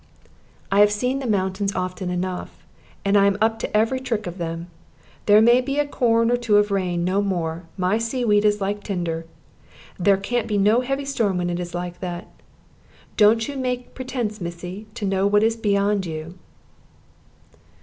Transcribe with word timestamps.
"I 0.71 0.79
have 0.79 0.91
seen 0.91 1.19
the 1.19 1.27
mountains 1.27 1.75
often 1.75 2.09
enough, 2.09 2.65
and 3.05 3.15
I 3.15 3.27
am 3.27 3.37
up 3.39 3.59
to 3.59 3.77
every 3.77 3.99
trick 3.99 4.25
of 4.25 4.39
them. 4.39 4.65
There 5.27 5.43
may 5.43 5.61
be 5.61 5.77
a 5.77 5.85
corn 5.85 6.31
or 6.31 6.37
two 6.37 6.57
of 6.57 6.71
rain; 6.71 7.03
no 7.05 7.21
more. 7.21 7.67
My 7.77 7.99
sea 7.99 8.25
weed 8.25 8.43
was 8.43 8.59
like 8.59 8.83
tinder. 8.83 9.27
There 9.99 10.17
can't 10.17 10.47
be 10.47 10.57
no 10.57 10.81
heavy 10.81 11.05
storm 11.05 11.37
when 11.37 11.51
it 11.51 11.59
is 11.59 11.75
like 11.75 11.99
that. 11.99 12.27
Don't 13.15 13.47
you 13.47 13.55
make 13.55 13.93
pretense, 13.93 14.41
missy, 14.41 14.87
to 14.95 15.05
know 15.05 15.27
what 15.27 15.43
is 15.43 15.55
beyond 15.55 16.07
you." 16.07 16.33